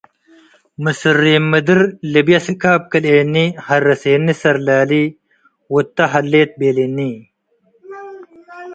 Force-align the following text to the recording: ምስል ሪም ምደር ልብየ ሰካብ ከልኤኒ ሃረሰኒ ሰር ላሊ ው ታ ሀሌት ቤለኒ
ምስል 0.83 1.15
ሪም 1.23 1.43
ምደር 1.51 1.79
ልብየ 2.13 2.37
ሰካብ 2.45 2.81
ከልኤኒ 2.91 3.35
ሃረሰኒ 3.65 4.25
ሰር 4.41 4.57
ላሊ 4.65 4.91
ው 5.71 5.75
ታ 5.95 5.97
ሀሌት 6.11 6.51
ቤለኒ 6.59 6.99